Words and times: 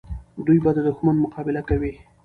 دوی 0.45 0.57
به 0.63 0.71
د 0.75 0.79
دښمن 0.87 1.15
مقابله 1.23 1.61
کوي. 1.69 1.93